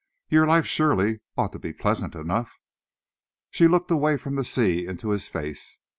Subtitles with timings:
[0.29, 2.59] Your life, surely, ought to be pleasant enough."
[3.51, 5.77] She looked away from the sea into his face.